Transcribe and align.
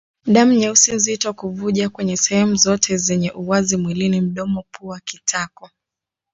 Damu 0.25 0.53
nyeusi 0.53 0.91
nzito 0.91 1.33
kuvuja 1.33 1.89
kwenye 1.89 2.17
sehemu 2.17 2.55
zote 2.55 2.97
zenye 2.97 3.31
uwazi 3.31 3.77
mwilini 3.77 4.21
mdomo 4.21 4.63
pua 4.71 4.99
kitako 5.05 5.69